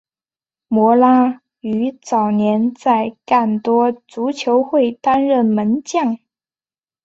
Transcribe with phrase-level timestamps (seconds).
[0.67, 6.17] 摩拉于早年在干多足球会担任门将。